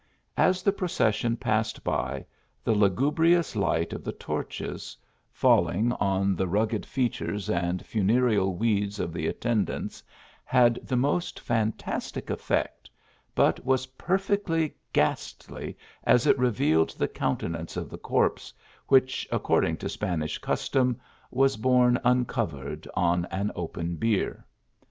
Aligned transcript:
As 0.37 0.63
the 0.63 0.71
procession 0.71 1.37
passed 1.37 1.83
by, 1.83 2.25
the 2.63 2.73
lugubrious 2.73 3.55
light 3.55 3.93
of 3.93 4.03
the 4.03 4.11
torches, 4.11 4.97
falling 5.31 5.91
on 5.93 6.35
the 6.35 6.47
ruggfed 6.47 6.87
features 6.87 7.47
anJ 7.49 7.83
funereal 7.85 8.55
weeds 8.55 8.99
of 8.99 9.13
the 9.13 9.27
attendants, 9.27 10.01
had 10.43 10.79
the 10.81 10.95
most 10.97 11.39
fan 11.39 11.73
tastic 11.73 12.35
eifect, 12.35 12.89
but 13.35 13.63
was 13.63 13.85
perfectly 13.93 14.73
ghastly 14.91 15.77
as 16.03 16.25
it 16.25 16.35
revealed 16.39 16.89
the 16.97 17.07
countenance 17.07 17.77
of 17.77 17.91
the 17.91 17.99
corpse, 17.99 18.51
which, 18.87 19.27
according 19.31 19.77
to 19.77 19.87
Spanish 19.87 20.39
custom, 20.39 20.99
was 21.29 21.57
borne 21.57 21.99
uncovered 22.03 22.87
on 22.95 23.25
an 23.25 23.51
open 23.55 23.97
bier. 23.97 24.47